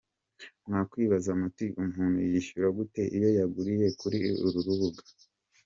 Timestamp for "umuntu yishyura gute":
1.83-3.01